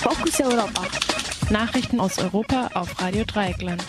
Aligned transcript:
Fokus 0.00 0.40
Europa. 0.40 0.86
Nachrichten 1.50 2.00
aus 2.00 2.18
Europa 2.18 2.70
auf 2.72 3.02
Radio 3.02 3.22
Dreieckland. 3.24 3.84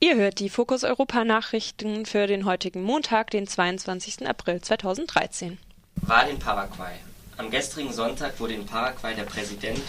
Ihr 0.00 0.16
hört 0.16 0.38
die 0.38 0.50
Fokus 0.50 0.84
Europa 0.84 1.24
Nachrichten 1.24 2.04
für 2.04 2.26
den 2.26 2.44
heutigen 2.44 2.82
Montag, 2.82 3.30
den 3.30 3.46
22. 3.46 4.28
April 4.28 4.60
2013. 4.60 5.56
Wahl 6.02 6.28
in 6.28 6.38
Paraguay. 6.38 6.92
Am 7.38 7.50
gestrigen 7.50 7.90
Sonntag 7.90 8.38
wurde 8.38 8.52
in 8.52 8.66
Paraguay 8.66 9.14
der 9.14 9.22
Präsident 9.22 9.80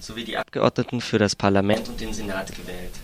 sowie 0.00 0.24
die 0.24 0.36
Abgeordneten 0.36 1.00
für 1.00 1.20
das 1.20 1.36
Parlament 1.36 1.88
und 1.88 2.00
den 2.00 2.12
Senat 2.12 2.48
gewählt. 2.48 2.98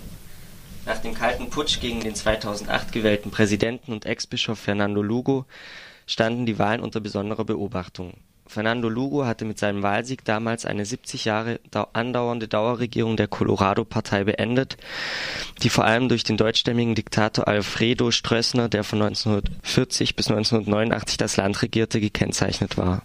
Nach 0.86 0.98
dem 0.98 1.14
kalten 1.14 1.50
Putsch 1.50 1.78
gegen 1.78 2.00
den 2.00 2.16
2008 2.16 2.90
gewählten 2.90 3.30
Präsidenten 3.30 3.92
und 3.92 4.06
Ex-Bischof 4.06 4.58
Fernando 4.58 5.02
Lugo 5.02 5.46
standen 6.06 6.46
die 6.46 6.58
Wahlen 6.58 6.80
unter 6.80 6.98
besonderer 6.98 7.44
Beobachtung. 7.44 8.14
Fernando 8.50 8.88
Lugo 8.88 9.26
hatte 9.26 9.44
mit 9.44 9.60
seinem 9.60 9.84
Wahlsieg 9.84 10.24
damals 10.24 10.66
eine 10.66 10.84
70 10.84 11.24
Jahre 11.24 11.60
andauernde 11.92 12.48
Dauerregierung 12.48 13.16
der 13.16 13.28
Colorado-Partei 13.28 14.24
beendet, 14.24 14.76
die 15.62 15.70
vor 15.70 15.84
allem 15.84 16.08
durch 16.08 16.24
den 16.24 16.36
deutschstämmigen 16.36 16.96
Diktator 16.96 17.46
Alfredo 17.46 18.10
Stroessner, 18.10 18.68
der 18.68 18.82
von 18.82 19.02
1940 19.02 20.16
bis 20.16 20.26
1989 20.32 21.16
das 21.16 21.36
Land 21.36 21.62
regierte, 21.62 22.00
gekennzeichnet 22.00 22.76
war. 22.76 23.02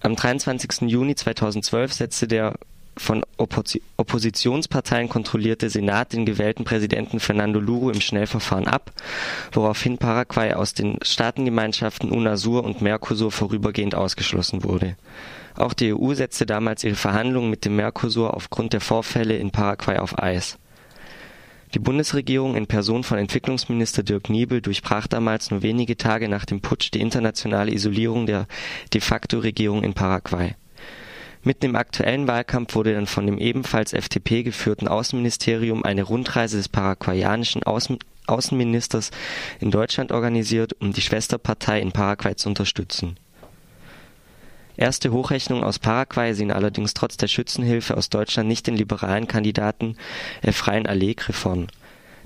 Am 0.00 0.16
23. 0.16 0.88
Juni 0.88 1.16
2012 1.16 1.92
setzte 1.92 2.26
der 2.26 2.54
von 2.96 3.24
Oppositionsparteien 3.36 5.08
kontrollierte 5.08 5.68
Senat 5.68 6.12
den 6.12 6.26
gewählten 6.26 6.64
Präsidenten 6.64 7.20
Fernando 7.20 7.60
Lugo 7.60 7.90
im 7.90 8.00
Schnellverfahren 8.00 8.66
ab, 8.66 8.92
woraufhin 9.52 9.98
Paraguay 9.98 10.54
aus 10.54 10.74
den 10.74 10.98
Staatengemeinschaften 11.02 12.10
UNASUR 12.10 12.64
und 12.64 12.82
Mercosur 12.82 13.32
vorübergehend 13.32 13.94
ausgeschlossen 13.94 14.64
wurde. 14.64 14.96
Auch 15.56 15.72
die 15.72 15.94
EU 15.94 16.14
setzte 16.14 16.46
damals 16.46 16.84
ihre 16.84 16.96
Verhandlungen 16.96 17.50
mit 17.50 17.64
dem 17.64 17.76
Mercosur 17.76 18.34
aufgrund 18.34 18.72
der 18.72 18.80
Vorfälle 18.80 19.36
in 19.36 19.50
Paraguay 19.50 19.98
auf 19.98 20.18
Eis. 20.18 20.58
Die 21.74 21.80
Bundesregierung 21.80 22.54
in 22.54 22.68
Person 22.68 23.02
von 23.02 23.18
Entwicklungsminister 23.18 24.04
Dirk 24.04 24.30
Niebel 24.30 24.60
durchbrach 24.60 25.08
damals 25.08 25.50
nur 25.50 25.62
wenige 25.62 25.96
Tage 25.96 26.28
nach 26.28 26.44
dem 26.44 26.60
Putsch 26.60 26.92
die 26.92 27.00
internationale 27.00 27.72
Isolierung 27.72 28.26
der 28.26 28.46
De-facto-Regierung 28.92 29.82
in 29.82 29.92
Paraguay. 29.92 30.54
Mitten 31.44 31.66
im 31.66 31.76
aktuellen 31.76 32.26
Wahlkampf 32.26 32.74
wurde 32.74 32.94
dann 32.94 33.06
von 33.06 33.26
dem 33.26 33.36
ebenfalls 33.36 33.92
FDP 33.92 34.42
geführten 34.42 34.88
Außenministerium 34.88 35.84
eine 35.84 36.02
Rundreise 36.02 36.56
des 36.56 36.68
paraguayanischen 36.68 37.62
Außen 37.62 37.98
Außenministers 38.26 39.10
in 39.60 39.70
Deutschland 39.70 40.10
organisiert, 40.10 40.74
um 40.80 40.94
die 40.94 41.02
Schwesterpartei 41.02 41.80
in 41.80 41.92
Paraguay 41.92 42.34
zu 42.34 42.48
unterstützen. 42.48 43.18
Erste 44.78 45.12
Hochrechnungen 45.12 45.62
aus 45.62 45.78
Paraguay 45.78 46.32
sehen 46.32 46.50
allerdings 46.50 46.94
trotz 46.94 47.18
der 47.18 47.28
Schützenhilfe 47.28 47.94
aus 47.94 48.08
Deutschland 48.08 48.48
nicht 48.48 48.66
den 48.66 48.76
liberalen 48.76 49.28
Kandidaten 49.28 49.98
Efraín 50.42 50.86
Alegre 50.86 51.34
vorn. 51.34 51.68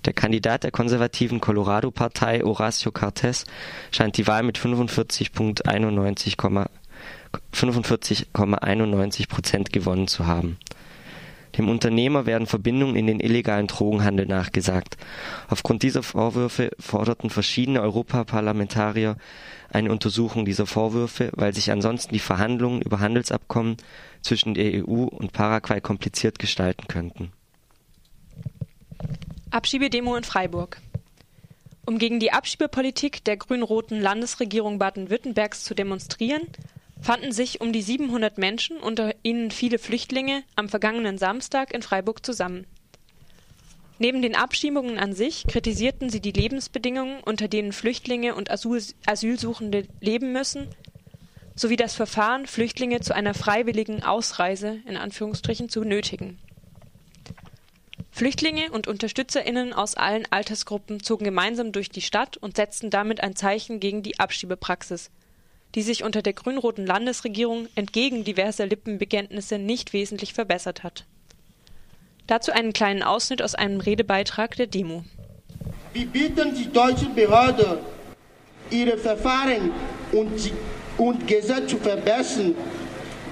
Der 0.05 0.12
Kandidat 0.12 0.62
der 0.62 0.70
konservativen 0.70 1.41
Colorado-Partei, 1.41 2.42
Horacio 2.42 2.92
Cartes, 2.92 3.44
scheint 3.91 4.16
die 4.16 4.28
Wahl 4.28 4.44
mit 4.44 4.56
45,91 4.56 6.36
45,91 7.55 9.28
Prozent 9.28 9.72
gewonnen 9.72 10.08
zu 10.08 10.27
haben. 10.27 10.58
Dem 11.56 11.69
Unternehmer 11.69 12.27
werden 12.27 12.47
Verbindungen 12.47 12.95
in 12.95 13.06
den 13.06 13.20
illegalen 13.20 13.67
Drogenhandel 13.67 14.27
nachgesagt. 14.27 14.97
Aufgrund 15.48 15.83
dieser 15.83 16.03
Vorwürfe 16.03 16.70
forderten 16.78 17.30
verschiedene 17.30 17.80
Europaparlamentarier 17.80 19.17
eine 19.70 19.91
Untersuchung 19.91 20.45
dieser 20.45 20.67
Vorwürfe, 20.67 21.30
weil 21.34 21.55
sich 21.55 21.70
ansonsten 21.70 22.14
die 22.14 22.20
Verhandlungen 22.20 22.83
über 22.83 23.00
Handelsabkommen 23.00 23.77
zwischen 24.23 24.55
der 24.55 24.86
EU 24.86 25.05
und 25.05 25.33
Paraguay 25.33 25.80
kompliziert 25.80 26.39
gestalten 26.39 26.86
könnten. 26.86 27.33
Abschiebedemo 29.50 30.17
in 30.17 30.25
Freiburg. 30.25 30.80
Um 31.86 31.98
gegen 31.98 32.20
die 32.20 32.33
Abschiebepolitik 32.33 33.24
der 33.24 33.39
grün-roten 33.39 34.01
Landesregierung 34.01 34.79
Baden-Württembergs 34.79 35.64
zu 35.64 35.74
demonstrieren, 35.74 36.42
fanden 37.01 37.33
sich 37.33 37.61
um 37.61 37.73
die 37.73 37.83
700 37.83 38.39
Menschen, 38.39 38.79
unter 38.79 39.14
ihnen 39.23 39.51
viele 39.51 39.79
Flüchtlinge, 39.79 40.42
am 40.57 40.69
vergangenen 40.69 41.19
Samstag 41.19 41.73
in 41.73 41.83
Freiburg 41.83 42.25
zusammen. 42.25 42.67
Neben 43.98 44.23
den 44.23 44.36
Abschiebungen 44.36 44.98
an 44.98 45.13
sich 45.13 45.45
kritisierten 45.48 46.08
sie 46.08 46.20
die 46.20 46.33
Lebensbedingungen, 46.33 47.20
unter 47.25 47.48
denen 47.48 47.73
Flüchtlinge 47.73 48.35
und 48.35 48.51
Asylsuchende 48.51 49.89
leben 50.01 50.33
müssen, 50.33 50.69
sowie 51.57 51.77
das 51.77 51.95
Verfahren, 51.95 52.47
Flüchtlinge 52.47 53.01
zu 53.01 53.14
einer 53.14 53.35
freiwilligen 53.35 54.05
Ausreise 54.05 54.81
in 54.87 54.97
Anführungsstrichen 54.97 55.69
zu 55.69 55.83
nötigen. 55.83 56.39
Flüchtlinge 58.13 58.70
und 58.70 58.89
Unterstützerinnen 58.89 59.73
aus 59.73 59.95
allen 59.95 60.27
Altersgruppen 60.31 61.03
zogen 61.03 61.25
gemeinsam 61.25 61.73
durch 61.73 61.89
die 61.89 62.01
Stadt 62.01 62.37
und 62.37 62.57
setzten 62.57 62.91
damit 62.91 63.20
ein 63.20 63.37
Zeichen 63.37 63.81
gegen 63.81 64.03
die 64.03 64.19
Abschiebepraxis, 64.19 65.11
die 65.74 65.83
sich 65.83 66.05
unter 66.05 66.23
der 66.23 66.33
grün-roten 66.33 66.86
Landesregierung 66.86 67.68
entgegen 67.74 68.24
diverser 68.24 68.67
Lippenbekenntnisse 68.67 69.58
nicht 69.58 69.92
wesentlich 69.92 70.33
verbessert 70.33 70.83
hat. 70.83 71.05
Dazu 72.27 72.52
einen 72.52 72.73
kleinen 72.73 73.02
Ausschnitt 73.02 73.42
aus 73.42 73.55
einem 73.55 73.80
Redebeitrag 73.80 74.57
der 74.57 74.67
Demo. 74.67 75.05
Wir 75.92 76.07
bitten 76.07 76.55
die 76.55 76.70
deutsche 76.70 77.07
Behörde, 77.07 77.80
ihre 78.70 78.98
Verfahren 78.98 79.70
und, 80.12 80.52
und 80.98 81.27
Gesetze 81.27 81.67
zu 81.68 81.77
verbessern, 81.78 82.55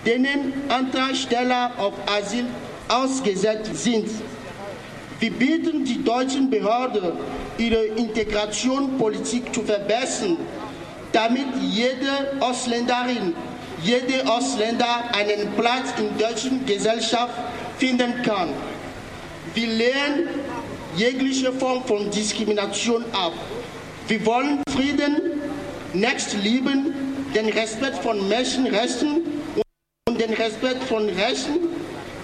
denen 0.07 0.53
Antragsteller 0.69 1.73
auf 1.79 1.95
Asyl 2.07 2.47
ausgesetzt 2.89 3.77
sind. 3.77 4.09
Wir 5.21 5.31
bitten 5.31 5.85
die 5.85 6.03
deutschen 6.03 6.49
Behörden, 6.49 7.13
ihre 7.59 7.85
Integrationspolitik 7.85 9.53
zu 9.55 9.63
verbessern 9.63 10.37
damit 11.17 11.47
jede 11.63 12.37
Ausländerin, 12.41 13.35
jede 13.83 14.29
Ausländer 14.31 15.05
einen 15.15 15.51
Platz 15.57 15.95
in 15.99 16.17
der 16.19 16.29
deutschen 16.29 16.67
Gesellschaft 16.67 17.33
finden 17.79 18.23
kann. 18.23 18.51
Wir 19.55 19.67
lehnen 19.67 20.29
jegliche 20.95 21.53
Form 21.55 21.83
von 21.87 22.11
Diskrimination 22.11 23.03
ab. 23.13 23.33
Wir 24.09 24.27
wollen 24.27 24.63
Frieden, 24.75 25.41
Nächstenlieben, 25.95 26.93
den 27.35 27.49
Respekt 27.49 27.97
von 28.03 28.29
Menschenrechten 28.29 29.23
und 30.07 30.21
den 30.21 30.35
Respekt 30.35 30.85
von 30.85 31.09
Rechten 31.09 31.61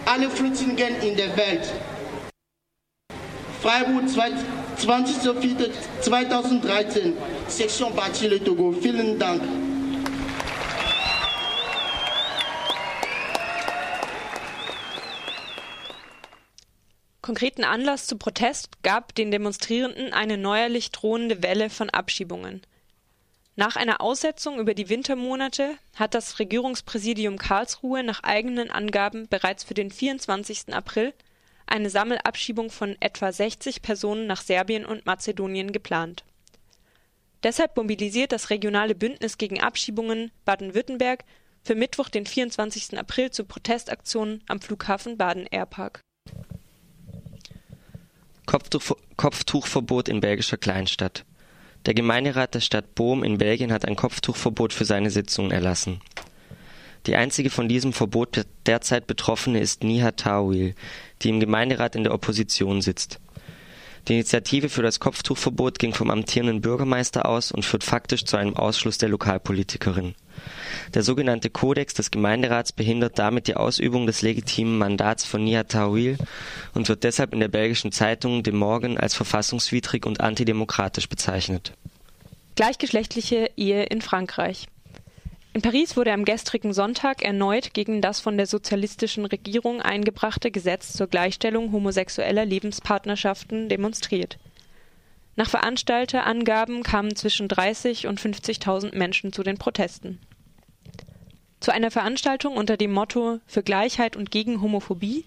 aller 0.05 0.29
Flüchtlinge 0.29 0.89
in 1.01 1.17
der 1.17 1.35
Welt. 1.35 1.67
Freiburg 3.63 4.09
20.04.2013, 4.79 7.13
Section 7.49 7.95
Bachille 7.95 8.43
Togo. 8.43 8.73
Vielen 8.73 9.19
Dank. 9.19 9.43
Konkreten 17.23 17.65
Anlass 17.65 18.09
zu 18.09 18.17
Protest 18.17 18.83
gab 18.83 19.15
den 19.15 19.31
Demonstrierenden 19.31 20.13
eine 20.13 20.37
neuerlich 20.37 20.91
drohende 20.91 21.43
Welle 21.43 21.71
von 21.71 21.89
Abschiebungen. 21.89 22.63
Nach 23.55 23.77
einer 23.77 24.01
Aussetzung 24.01 24.59
über 24.59 24.75
die 24.75 24.89
Wintermonate 24.89 25.77
hat 25.95 26.15
das 26.15 26.39
Regierungspräsidium 26.39 27.39
Karlsruhe 27.39 28.03
nach 28.03 28.25
eigenen 28.25 28.71
Angaben 28.71 29.29
bereits 29.29 29.63
für 29.63 29.75
den 29.75 29.91
24. 29.91 30.75
April 30.75 31.13
eine 31.73 31.91
Sammelabschiebung 31.91 32.71
von 32.71 32.97
etwa 33.01 33.33
60 33.33 33.83
Personen 33.83 34.27
nach 34.27 34.43
Serbien 34.43 34.85
und 34.85 35.07
Mazedonien 35.07 35.73
geplant. 35.73 36.25
Deshalb 37.43 37.77
mobilisiert 37.77 38.31
das 38.31 38.51
regionale 38.51 38.95
Bündnis 38.95 39.39
gegen 39.39 39.61
Abschiebungen 39.61 40.31
Baden-Württemberg 40.45 41.25
für 41.65 41.75
Mittwoch, 41.75 42.09
den 42.09 42.27
24. 42.27 42.99
April 42.99 43.31
zu 43.31 43.45
Protestaktionen 43.45 44.43
am 44.49 44.61
Flughafen 44.61 45.17
Baden-Airpark. 45.17 46.01
Kopftuch, 48.47 48.97
Kopftuchverbot 49.17 50.09
in 50.09 50.21
belgischer 50.21 50.59
Kleinstadt. 50.59 51.25
Der 51.87 51.95
Gemeinderat 51.95 52.55
der 52.55 52.61
Stadt 52.61 52.95
Boom 52.95 53.25
in 53.25 53.39
Belgien 53.39 53.73
hat 53.73 53.87
ein 53.87 53.97
Kopftuchverbot 53.97 54.73
für 54.73 54.85
seine 54.85 55.11
Sitzungen 55.11 55.51
erlassen. 55.51 56.01
Die 57.07 57.17
einzige 57.17 57.51
von 57.51 57.69
diesem 57.69 57.93
Verbot 57.93 58.45
derzeit 58.67 59.07
Betroffene 59.07 59.61
ist 59.61 59.83
Nihat 59.83 60.19
Tawil, 60.19 60.75
die 61.23 61.29
im 61.31 61.41
Gemeinderat 61.41 61.97
in 61.97 62.05
der 62.05 62.15
Opposition 62.15 62.81
sitzt. 62.81 63.19
Die 64.09 64.15
Initiative 64.15 64.69
für 64.69 64.83
das 64.83 64.99
Kopftuchverbot 64.99 65.79
ging 65.79 65.95
vom 65.95 66.11
amtierenden 66.11 66.61
Bürgermeister 66.61 67.27
aus 67.27 67.53
und 67.53 67.65
führt 67.65 67.85
faktisch 67.85 68.25
zu 68.25 68.37
einem 68.37 68.57
Ausschluss 68.57 68.99
der 68.99 69.09
Lokalpolitikerin. 69.09 70.17
Der 70.95 71.05
sogenannte 71.05 71.51
Kodex 71.51 71.95
des 71.95 72.11
Gemeinderats 72.11 72.73
behindert 72.73 73.19
damit 73.19 73.47
die 73.47 73.55
Ausübung 73.55 74.07
des 74.07 74.23
legitimen 74.23 74.77
Mandats 74.77 75.25
von 75.25 75.45
Nihat 75.45 75.69
Tawil 75.71 76.19
und 76.75 76.89
wird 76.89 77.05
deshalb 77.05 77.33
in 77.33 77.41
der 77.41 77.49
belgischen 77.49 77.93
Zeitung 77.93 78.43
De 78.43 78.53
Morgen 78.53 78.99
als 78.99 79.15
verfassungswidrig 79.15 80.05
und 80.05 80.21
antidemokratisch 80.21 81.09
bezeichnet. 81.09 81.73
Gleichgeschlechtliche 82.57 83.51
Ehe 83.57 83.85
in 83.85 84.03
Frankreich. 84.03 84.67
In 85.55 85.61
Paris 85.61 85.99
wurde 85.99 86.13
am 86.13 86.25
gestrigen 86.25 86.73
Sonntag 86.73 87.23
erneut 87.23 87.75
gegen 87.75 88.01
das 88.01 88.21
von 88.21 88.39
der 88.39 88.47
sozialistischen 88.47 89.27
Regierung 89.27 89.83
eingebrachte 89.83 90.51
Gesetz 90.51 90.95
zur 90.95 91.09
Gleichstellung 91.09 91.73
homosexueller 91.73 92.47
Lebenspartnerschaften 92.47 93.69
demonstriert. 93.69 94.39
Nach 95.37 95.51
Veranstalterangaben 95.51 96.83
kamen 96.83 97.17
zwischen 97.17 97.49
30 97.49 98.07
und 98.07 98.19
50.000 98.19 98.97
Menschen 98.97 99.33
zu 99.33 99.43
den 99.43 99.59
Protesten. 99.59 100.21
Zu 101.61 101.71
einer 101.71 101.91
Veranstaltung 101.91 102.57
unter 102.57 102.79
dem 102.79 102.93
Motto 102.93 103.39
Für 103.47 103.63
Gleichheit 103.63 104.17
und 104.17 104.31
gegen 104.31 104.63
Homophobie 104.63 105.27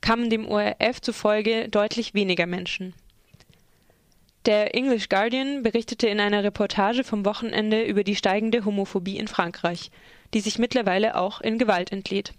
kamen 0.00 0.30
dem 0.30 0.48
ORF 0.48 1.00
zufolge 1.02 1.68
deutlich 1.68 2.14
weniger 2.14 2.46
Menschen. 2.46 2.94
Der 4.44 4.74
English 4.74 5.08
Guardian 5.08 5.62
berichtete 5.62 6.08
in 6.08 6.18
einer 6.18 6.42
Reportage 6.42 7.04
vom 7.04 7.24
Wochenende 7.24 7.84
über 7.84 8.02
die 8.02 8.16
steigende 8.16 8.64
Homophobie 8.64 9.16
in 9.16 9.28
Frankreich, 9.28 9.92
die 10.34 10.40
sich 10.40 10.58
mittlerweile 10.58 11.16
auch 11.16 11.40
in 11.40 11.58
Gewalt 11.58 11.92
entlädt. 11.92 12.34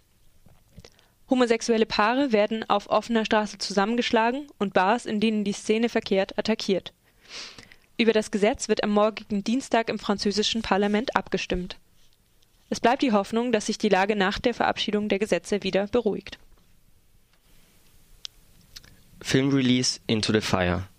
Homosexuelle 1.30 1.86
Paare 1.86 2.34
werden 2.34 2.70
auf 2.70 2.90
offener 2.90 3.24
Straße 3.24 3.58
zusammengeschlagen 3.58 4.48
und 4.60 4.74
Bars, 4.74 5.06
in 5.06 5.22
denen 5.22 5.46
die 5.46 5.54
Szene 5.54 5.88
verkehrt, 5.88 6.38
attackiert. 6.38 6.92
Über 7.98 8.12
das 8.12 8.32
Gesetz 8.32 8.68
wird 8.68 8.84
am 8.84 8.90
morgigen 8.90 9.46
Dienstag 9.46 9.88
im 9.88 9.98
französischen 9.98 10.62
Parlament 10.62 11.16
abgestimmt. 11.16 11.78
Es 12.70 12.82
bleibt 12.82 13.02
die 13.02 13.14
Hoffnung, 13.14 13.54
dass 13.54 13.68
sich 13.68 13.78
die 13.78 13.90
Lage 13.90 14.18
nach 14.18 14.40
der 14.40 14.54
Verabschiedung 14.54 15.08
der 15.08 15.20
Gesetze 15.20 15.64
wieder 15.64 15.88
beruhigt. 15.88 16.38
Filmrelease 19.22 20.02
Into 20.06 20.34
the 20.34 20.42
Fire 20.42 20.90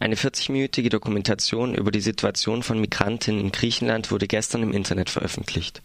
eine 0.00 0.14
40-minütige 0.14 0.88
Dokumentation 0.88 1.74
über 1.74 1.90
die 1.90 2.00
Situation 2.00 2.62
von 2.62 2.80
Migrantinnen 2.80 3.40
in 3.40 3.52
Griechenland 3.52 4.10
wurde 4.10 4.26
gestern 4.26 4.62
im 4.62 4.72
Internet 4.72 5.10
veröffentlicht. 5.10 5.82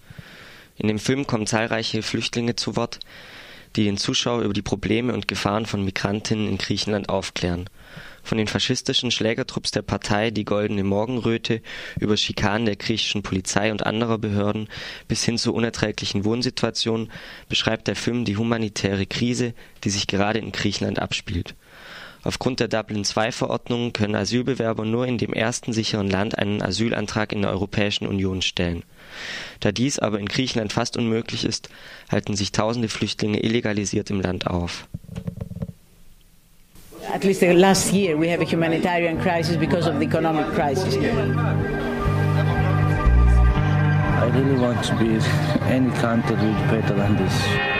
In 0.77 0.87
dem 0.87 0.99
Film 0.99 1.27
kommen 1.27 1.47
zahlreiche 1.47 2.01
Flüchtlinge 2.01 2.55
zu 2.55 2.75
Wort, 2.75 2.99
die 3.75 3.83
den 3.83 3.97
Zuschauer 3.97 4.41
über 4.43 4.53
die 4.53 4.61
Probleme 4.61 5.13
und 5.13 5.27
Gefahren 5.27 5.65
von 5.65 5.83
Migrantinnen 5.83 6.47
in 6.47 6.57
Griechenland 6.57 7.09
aufklären. 7.09 7.69
Von 8.23 8.37
den 8.37 8.47
faschistischen 8.47 9.11
Schlägertrupps 9.11 9.71
der 9.71 9.81
Partei 9.81 10.31
Die 10.31 10.45
Goldene 10.45 10.83
Morgenröte 10.83 11.61
über 11.99 12.15
Schikanen 12.15 12.65
der 12.65 12.77
griechischen 12.77 13.21
Polizei 13.21 13.71
und 13.71 13.85
anderer 13.85 14.17
Behörden 14.17 14.69
bis 15.07 15.23
hin 15.23 15.37
zu 15.37 15.53
unerträglichen 15.53 16.23
Wohnsituationen 16.23 17.11
beschreibt 17.49 17.87
der 17.87 17.95
Film 17.95 18.23
die 18.23 18.37
humanitäre 18.37 19.05
Krise, 19.05 19.53
die 19.83 19.89
sich 19.89 20.07
gerade 20.07 20.39
in 20.39 20.51
Griechenland 20.51 20.99
abspielt 20.99 21.55
Aufgrund 22.23 22.59
der 22.61 22.69
Dublin-II-Verordnung 22.69 23.91
können 23.91 24.15
Asylbewerber 24.15 24.85
nur 24.85 25.05
in 25.05 25.17
dem 25.17 25.33
ersten 25.33 25.73
sicheren 25.73 26.09
Land 26.09 26.37
einen 26.37 26.61
Asylantrag 26.61 27.33
in 27.33 27.41
der 27.41 27.51
Europäischen 27.51 28.07
Union 28.07 28.41
stellen. 28.41 28.83
Da 29.59 29.71
dies 29.71 29.99
aber 29.99 30.19
in 30.19 30.27
Griechenland 30.27 30.71
fast 30.71 30.97
unmöglich 30.97 31.43
ist, 31.43 31.69
halten 32.09 32.35
sich 32.35 32.51
tausende 32.51 32.87
Flüchtlinge 32.87 33.39
illegalisiert 33.39 34.09
im 34.09 34.21
Land 34.21 34.47
auf. 34.47 34.87
At 37.13 37.23
least 37.25 37.41
last 37.41 37.93
year 37.93 38.17
we 38.17 38.31
have 38.31 38.41
a 38.41 38.45
humanitarian 38.45 39.19
crisis 39.19 39.57
because 39.57 39.87
of 39.87 39.99
the 39.99 40.05
economic 40.05 40.47
crisis. 40.55 40.95
I 44.23 44.29
really 44.29 44.57
want 44.59 44.81
to 44.85 44.95
be 44.95 45.19
any 45.69 45.91
country 45.99 46.35
with 46.35 46.71
better 46.71 46.95
than 46.95 47.17
this. 47.17 47.72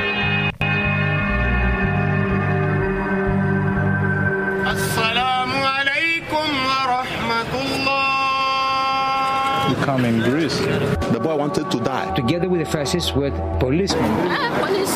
Come 9.84 10.06
in 10.06 10.22
Greece. 10.22 10.58
The 11.12 11.20
boy 11.20 11.36
wanted 11.36 11.70
to 11.72 11.80
die. 11.80 12.14
Together 12.16 12.48
with 12.48 12.62
the 12.62 12.72
fascists 12.72 13.14
were 13.14 13.32
policemen. 13.60 14.10
Ah, 14.30 14.50
police. 14.60 14.94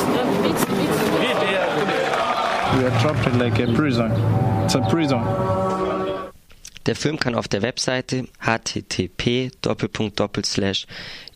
We 2.78 2.86
are 2.86 3.00
trapped 3.02 3.36
like 3.36 3.60
a 3.60 3.68
prison. 3.74 4.12
It's 4.66 4.76
a 4.76 4.82
prison. 4.82 5.22
Der 6.86 6.96
Film 6.96 7.20
kann 7.20 7.36
auf 7.36 7.50
der 7.50 7.62
Webseite 7.64 8.28
http 8.40 9.52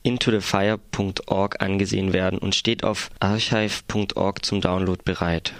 intothefire.org 0.04 1.62
angesehen 1.62 2.14
werden 2.14 2.40
und 2.40 2.56
steht 2.56 2.84
auf 2.86 3.10
archive.org 3.20 4.46
zum 4.46 4.62
Download 4.62 5.02
bereit. 5.04 5.54